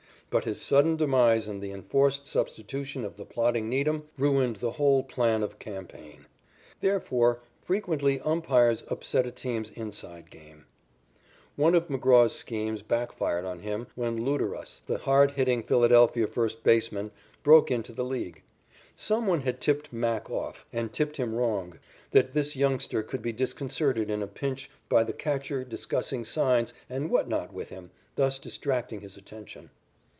[0.33, 5.03] But his sudden demise and the enforced substitution of the plodding Needham ruined the whole
[5.03, 6.25] plan of campaign.
[6.79, 10.67] Therefore, frequently umpires upset a team's "inside" game.
[11.57, 16.63] One of McGraw's schemes back fired on him when Luderus, the hard hitting Philadelphia first
[16.63, 17.11] baseman,
[17.43, 18.41] broke into the League.
[18.95, 21.77] Some one had tipped "Mac" off, and tipped him wrong,
[22.11, 27.09] that this youngster could be disconcerted in a pinch by the catcher discussing signs and
[27.09, 29.69] what not with him, thus distracting his attention.